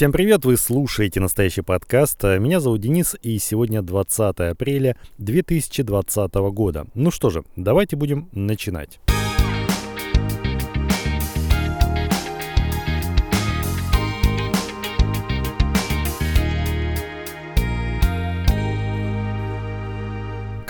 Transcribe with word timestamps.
Всем 0.00 0.12
привет, 0.12 0.46
вы 0.46 0.56
слушаете 0.56 1.20
настоящий 1.20 1.60
подкаст. 1.60 2.22
Меня 2.24 2.60
зовут 2.60 2.80
Денис, 2.80 3.14
и 3.20 3.38
сегодня 3.38 3.82
20 3.82 4.40
апреля 4.40 4.96
2020 5.18 6.34
года. 6.54 6.86
Ну 6.94 7.10
что 7.10 7.28
же, 7.28 7.44
давайте 7.54 7.96
будем 7.96 8.30
начинать. 8.32 8.98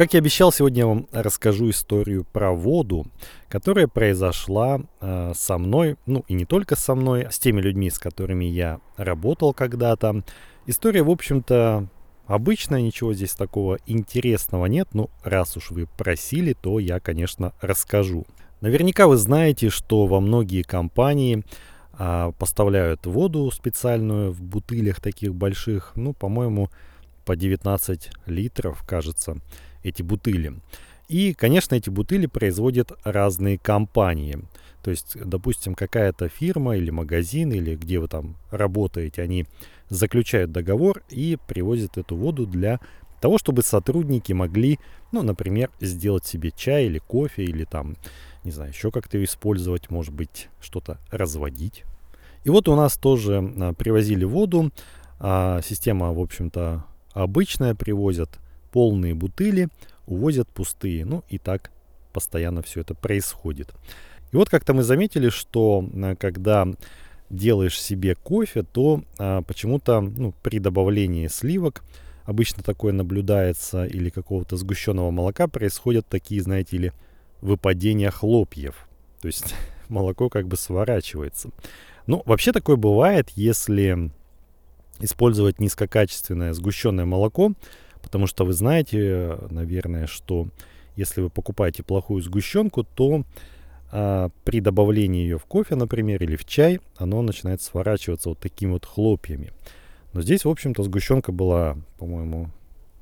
Как 0.00 0.14
и 0.14 0.16
обещал, 0.16 0.50
сегодня 0.50 0.78
я 0.78 0.86
вам 0.86 1.08
расскажу 1.12 1.68
историю 1.68 2.24
про 2.24 2.52
воду, 2.52 3.04
которая 3.50 3.86
произошла 3.86 4.80
э, 4.98 5.32
со 5.34 5.58
мной, 5.58 5.96
ну 6.06 6.24
и 6.26 6.32
не 6.32 6.46
только 6.46 6.74
со 6.74 6.94
мной, 6.94 7.24
а 7.24 7.30
с 7.30 7.38
теми 7.38 7.60
людьми, 7.60 7.90
с 7.90 7.98
которыми 7.98 8.46
я 8.46 8.80
работал 8.96 9.52
когда-то. 9.52 10.24
История, 10.64 11.02
в 11.02 11.10
общем-то, 11.10 11.86
обычная, 12.26 12.80
ничего 12.80 13.12
здесь 13.12 13.34
такого 13.34 13.76
интересного 13.84 14.64
нет, 14.64 14.88
но 14.94 15.10
раз 15.22 15.58
уж 15.58 15.70
вы 15.70 15.86
просили, 15.98 16.54
то 16.54 16.78
я, 16.78 16.98
конечно, 16.98 17.52
расскажу. 17.60 18.24
Наверняка 18.62 19.06
вы 19.06 19.18
знаете, 19.18 19.68
что 19.68 20.06
во 20.06 20.20
многие 20.20 20.62
компании 20.62 21.44
а, 21.92 22.32
поставляют 22.38 23.04
воду 23.04 23.50
специальную 23.50 24.32
в 24.32 24.40
бутылях 24.40 24.98
таких 25.02 25.34
больших, 25.34 25.92
ну, 25.94 26.14
по-моему, 26.14 26.70
по 27.26 27.36
19 27.36 28.10
литров, 28.24 28.82
кажется 28.86 29.36
эти 29.82 30.02
бутыли. 30.02 30.54
И, 31.08 31.34
конечно, 31.34 31.74
эти 31.74 31.90
бутыли 31.90 32.26
производят 32.26 32.92
разные 33.02 33.58
компании. 33.58 34.38
То 34.82 34.90
есть, 34.90 35.16
допустим, 35.22 35.74
какая-то 35.74 36.28
фирма 36.28 36.76
или 36.76 36.90
магазин, 36.90 37.52
или 37.52 37.74
где 37.74 37.98
вы 37.98 38.08
там 38.08 38.36
работаете, 38.50 39.22
они 39.22 39.46
заключают 39.88 40.52
договор 40.52 41.02
и 41.10 41.36
привозят 41.46 41.98
эту 41.98 42.16
воду 42.16 42.46
для 42.46 42.80
того, 43.20 43.38
чтобы 43.38 43.62
сотрудники 43.62 44.32
могли, 44.32 44.78
ну, 45.12 45.22
например, 45.22 45.70
сделать 45.80 46.24
себе 46.24 46.52
чай 46.56 46.86
или 46.86 46.98
кофе, 46.98 47.44
или 47.44 47.64
там, 47.64 47.96
не 48.44 48.50
знаю, 48.50 48.70
еще 48.70 48.90
как-то 48.90 49.18
ее 49.18 49.24
использовать, 49.24 49.90
может 49.90 50.14
быть, 50.14 50.48
что-то 50.60 50.98
разводить. 51.10 51.84
И 52.44 52.50
вот 52.50 52.68
у 52.68 52.76
нас 52.76 52.96
тоже 52.96 53.52
а, 53.58 53.74
привозили 53.74 54.24
воду. 54.24 54.70
А, 55.18 55.60
система, 55.62 56.12
в 56.14 56.20
общем-то, 56.20 56.84
обычная, 57.12 57.74
привозят 57.74 58.30
полные 58.72 59.14
бутыли, 59.14 59.68
увозят 60.06 60.48
пустые. 60.48 61.04
Ну 61.04 61.24
и 61.28 61.38
так 61.38 61.70
постоянно 62.12 62.62
все 62.62 62.80
это 62.80 62.94
происходит. 62.94 63.72
И 64.32 64.36
вот 64.36 64.48
как-то 64.48 64.74
мы 64.74 64.82
заметили, 64.82 65.28
что 65.28 65.84
э, 65.92 66.14
когда 66.16 66.66
делаешь 67.30 67.80
себе 67.80 68.16
кофе, 68.16 68.64
то 68.64 69.02
а, 69.18 69.42
почему-то 69.42 70.00
ну, 70.00 70.34
при 70.42 70.58
добавлении 70.58 71.28
сливок 71.28 71.84
обычно 72.24 72.62
такое 72.62 72.92
наблюдается 72.92 73.86
или 73.86 74.10
какого-то 74.10 74.56
сгущенного 74.56 75.10
молока 75.10 75.46
происходят 75.46 76.06
такие, 76.06 76.42
знаете 76.42 76.76
ли, 76.76 76.92
выпадения 77.40 78.10
хлопьев. 78.10 78.88
То 79.20 79.28
есть 79.28 79.54
молоко 79.88 80.28
как 80.28 80.48
бы 80.48 80.56
сворачивается. 80.56 81.50
Ну, 82.06 82.22
вообще 82.26 82.52
такое 82.52 82.76
бывает, 82.76 83.30
если 83.36 84.10
использовать 84.98 85.60
низкокачественное 85.60 86.52
сгущенное 86.52 87.04
молоко, 87.04 87.52
Потому 88.02 88.26
что 88.26 88.44
вы 88.44 88.52
знаете, 88.52 89.38
наверное, 89.50 90.06
что 90.06 90.48
если 90.96 91.20
вы 91.20 91.30
покупаете 91.30 91.82
плохую 91.82 92.22
сгущенку, 92.22 92.84
то 92.84 93.24
а, 93.92 94.30
при 94.44 94.60
добавлении 94.60 95.22
ее 95.22 95.38
в 95.38 95.44
кофе, 95.44 95.74
например, 95.74 96.22
или 96.22 96.36
в 96.36 96.44
чай, 96.44 96.80
оно 96.96 97.22
начинает 97.22 97.60
сворачиваться 97.62 98.30
вот 98.30 98.38
такими 98.38 98.72
вот 98.72 98.86
хлопьями. 98.86 99.52
Но 100.12 100.22
здесь, 100.22 100.44
в 100.44 100.48
общем-то, 100.48 100.82
сгущенка 100.82 101.32
была, 101.32 101.76
по-моему, 101.98 102.50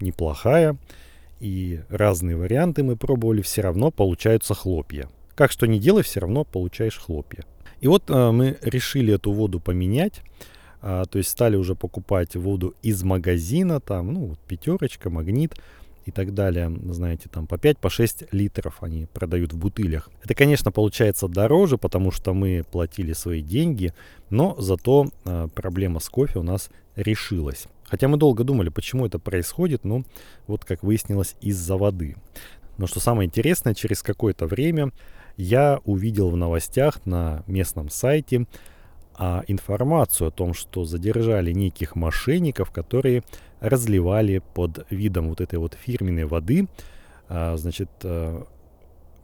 неплохая. 0.00 0.76
И 1.38 1.80
разные 1.88 2.36
варианты 2.36 2.82
мы 2.82 2.96
пробовали, 2.96 3.40
все 3.40 3.62
равно 3.62 3.90
получаются 3.90 4.54
хлопья. 4.54 5.08
Как 5.34 5.50
что 5.50 5.66
не 5.66 5.78
делай, 5.78 6.02
все 6.02 6.20
равно 6.20 6.44
получаешь 6.44 6.98
хлопья. 6.98 7.44
И 7.80 7.88
вот 7.88 8.04
а, 8.08 8.30
мы 8.32 8.58
решили 8.62 9.14
эту 9.14 9.32
воду 9.32 9.60
поменять. 9.60 10.22
А, 10.82 11.04
то 11.04 11.18
есть 11.18 11.30
стали 11.30 11.56
уже 11.56 11.74
покупать 11.74 12.36
воду 12.36 12.74
из 12.82 13.02
магазина, 13.02 13.80
там, 13.80 14.12
ну, 14.12 14.26
вот 14.26 14.38
пятерочка, 14.40 15.10
магнит 15.10 15.54
и 16.06 16.10
так 16.10 16.32
далее, 16.32 16.72
знаете, 16.90 17.28
там 17.28 17.46
по 17.46 17.58
5, 17.58 17.78
по 17.78 17.90
6 17.90 18.32
литров 18.32 18.82
они 18.82 19.06
продают 19.06 19.52
в 19.52 19.58
бутылях. 19.58 20.10
Это, 20.24 20.34
конечно, 20.34 20.72
получается 20.72 21.28
дороже, 21.28 21.76
потому 21.76 22.10
что 22.10 22.32
мы 22.32 22.64
платили 22.70 23.12
свои 23.12 23.42
деньги, 23.42 23.92
но 24.30 24.56
зато 24.58 25.08
а, 25.24 25.48
проблема 25.48 26.00
с 26.00 26.08
кофе 26.08 26.38
у 26.38 26.42
нас 26.42 26.70
решилась. 26.96 27.66
Хотя 27.84 28.08
мы 28.08 28.16
долго 28.16 28.44
думали, 28.44 28.68
почему 28.68 29.04
это 29.04 29.18
происходит, 29.18 29.84
но 29.84 30.04
вот 30.46 30.64
как 30.64 30.82
выяснилось, 30.82 31.36
из-за 31.40 31.76
воды. 31.76 32.16
Но 32.78 32.86
что 32.86 33.00
самое 33.00 33.26
интересное, 33.26 33.74
через 33.74 34.02
какое-то 34.02 34.46
время 34.46 34.92
я 35.36 35.80
увидел 35.84 36.30
в 36.30 36.36
новостях 36.36 37.04
на 37.04 37.42
местном 37.46 37.90
сайте 37.90 38.46
а 39.22 39.44
информацию 39.48 40.28
о 40.28 40.30
том, 40.30 40.54
что 40.54 40.86
задержали 40.86 41.52
неких 41.52 41.94
мошенников, 41.94 42.70
которые 42.70 43.22
разливали 43.60 44.40
под 44.54 44.86
видом 44.88 45.28
вот 45.28 45.42
этой 45.42 45.58
вот 45.58 45.74
фирменной 45.74 46.24
воды, 46.24 46.68
а, 47.28 47.54
значит, 47.58 47.90
а, 48.02 48.46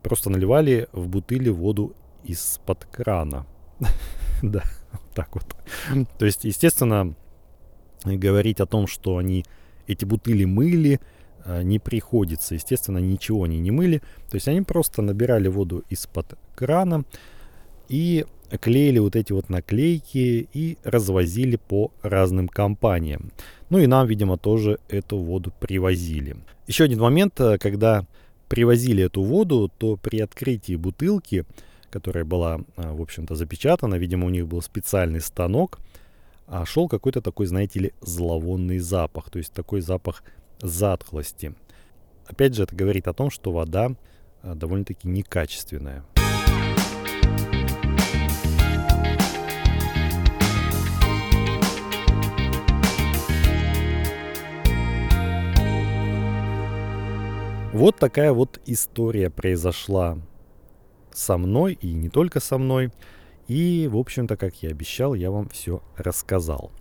просто 0.00 0.30
наливали 0.30 0.86
в 0.92 1.08
бутыли 1.08 1.48
воду 1.48 1.96
из-под 2.22 2.84
крана. 2.84 3.46
Да, 4.42 4.62
так 5.14 5.34
вот. 5.34 5.44
То 6.18 6.24
есть, 6.24 6.44
естественно, 6.44 7.14
говорить 8.04 8.60
о 8.60 8.66
том, 8.66 8.86
что 8.86 9.18
они 9.18 9.44
эти 9.86 10.06
бутыли 10.06 10.46
мыли, 10.46 10.98
а, 11.44 11.62
не 11.62 11.78
приходится. 11.78 12.54
Естественно, 12.54 12.98
ничего 12.98 13.42
они 13.42 13.58
не 13.58 13.70
мыли. 13.72 13.98
То 14.30 14.36
есть 14.36 14.46
они 14.46 14.62
просто 14.62 15.02
набирали 15.02 15.48
воду 15.48 15.84
из-под 15.90 16.38
крана 16.54 17.04
и 17.88 18.24
клеили 18.58 18.98
вот 18.98 19.16
эти 19.16 19.32
вот 19.32 19.48
наклейки 19.48 20.48
и 20.52 20.78
развозили 20.82 21.56
по 21.56 21.92
разным 22.02 22.48
компаниям. 22.48 23.32
Ну 23.68 23.78
и 23.78 23.86
нам, 23.86 24.06
видимо, 24.06 24.36
тоже 24.36 24.78
эту 24.88 25.18
воду 25.18 25.52
привозили. 25.60 26.36
Еще 26.66 26.84
один 26.84 27.00
момент, 27.00 27.38
э, 27.40 27.58
когда 27.58 28.04
привозили 28.48 29.04
эту 29.04 29.22
воду, 29.22 29.70
то 29.78 29.96
при 29.96 30.20
открытии 30.20 30.74
бутылки, 30.74 31.44
которая 31.90 32.24
была, 32.24 32.60
э, 32.76 32.92
в 32.92 33.00
общем-то, 33.00 33.34
запечатана, 33.36 33.94
видимо, 33.94 34.26
у 34.26 34.30
них 34.30 34.46
был 34.48 34.60
специальный 34.60 35.20
станок, 35.20 35.78
а 36.46 36.64
шел 36.66 36.88
какой-то 36.88 37.20
такой, 37.20 37.46
знаете 37.46 37.78
ли, 37.78 37.92
зловонный 38.00 38.80
запах, 38.80 39.30
то 39.30 39.38
есть 39.38 39.52
такой 39.52 39.80
запах 39.80 40.24
затхлости. 40.60 41.54
Опять 42.26 42.54
же, 42.54 42.64
это 42.64 42.74
говорит 42.74 43.06
о 43.06 43.12
том, 43.12 43.30
что 43.30 43.52
вода 43.52 43.92
э, 44.42 44.54
довольно-таки 44.54 45.06
некачественная. 45.06 46.04
Вот 57.80 57.96
такая 57.96 58.34
вот 58.34 58.60
история 58.66 59.30
произошла 59.30 60.18
со 61.12 61.38
мной 61.38 61.78
и 61.80 61.94
не 61.94 62.10
только 62.10 62.38
со 62.38 62.58
мной. 62.58 62.90
И, 63.48 63.88
в 63.90 63.96
общем-то, 63.96 64.36
как 64.36 64.62
я 64.62 64.68
обещал, 64.68 65.14
я 65.14 65.30
вам 65.30 65.48
все 65.48 65.82
рассказал. 65.96 66.72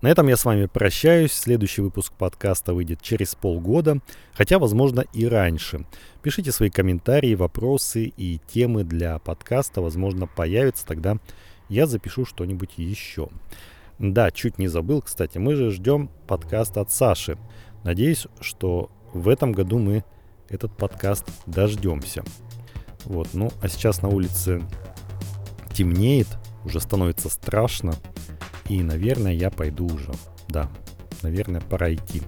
На 0.00 0.08
этом 0.08 0.26
я 0.26 0.36
с 0.36 0.44
вами 0.44 0.66
прощаюсь. 0.66 1.32
Следующий 1.32 1.80
выпуск 1.80 2.12
подкаста 2.14 2.74
выйдет 2.74 3.00
через 3.00 3.36
полгода, 3.36 4.00
хотя, 4.34 4.58
возможно, 4.58 5.04
и 5.12 5.26
раньше. 5.26 5.86
Пишите 6.22 6.50
свои 6.50 6.70
комментарии, 6.70 7.36
вопросы 7.36 8.06
и 8.06 8.40
темы 8.48 8.82
для 8.82 9.20
подкаста. 9.20 9.80
Возможно, 9.80 10.26
появятся, 10.26 10.84
тогда 10.84 11.18
я 11.68 11.86
запишу 11.86 12.24
что-нибудь 12.24 12.78
еще. 12.78 13.28
Да, 14.00 14.32
чуть 14.32 14.58
не 14.58 14.66
забыл, 14.66 15.02
кстати, 15.02 15.38
мы 15.38 15.54
же 15.54 15.70
ждем 15.70 16.10
подкаст 16.26 16.78
от 16.78 16.90
Саши. 16.90 17.38
Надеюсь, 17.84 18.26
что 18.40 18.90
в 19.12 19.28
этом 19.28 19.52
году 19.52 19.78
мы 19.78 20.02
этот 20.52 20.76
подкаст 20.76 21.24
дождемся. 21.46 22.22
Вот, 23.04 23.30
ну, 23.32 23.50
а 23.60 23.68
сейчас 23.68 24.02
на 24.02 24.08
улице 24.08 24.62
темнеет, 25.74 26.28
уже 26.64 26.78
становится 26.80 27.28
страшно. 27.28 27.94
И, 28.68 28.82
наверное, 28.82 29.32
я 29.32 29.50
пойду 29.50 29.86
уже. 29.86 30.12
Да, 30.48 30.70
наверное, 31.22 31.60
пора 31.60 31.92
идти. 31.92 32.22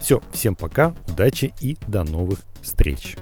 Все, 0.00 0.20
всем 0.32 0.54
пока, 0.54 0.94
удачи 1.08 1.54
и 1.60 1.78
до 1.86 2.04
новых 2.04 2.40
встреч. 2.60 3.16